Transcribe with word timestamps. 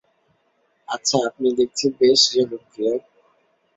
আচ্ছা, 0.87 1.17
আপনি 1.27 1.47
দেখছি 1.57 1.85
বেশ 1.99 2.21
জনপ্রিয়। 2.33 2.93